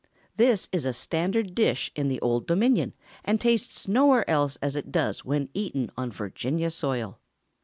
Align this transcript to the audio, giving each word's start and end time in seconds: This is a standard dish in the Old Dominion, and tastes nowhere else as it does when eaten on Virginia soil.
This 0.35 0.67
is 0.71 0.83
a 0.83 0.93
standard 0.93 1.53
dish 1.53 1.91
in 1.95 2.07
the 2.07 2.19
Old 2.21 2.47
Dominion, 2.47 2.95
and 3.23 3.39
tastes 3.39 3.87
nowhere 3.87 4.27
else 4.27 4.55
as 4.59 4.75
it 4.75 4.91
does 4.91 5.23
when 5.23 5.49
eaten 5.53 5.91
on 5.95 6.11
Virginia 6.11 6.71
soil. 6.71 7.19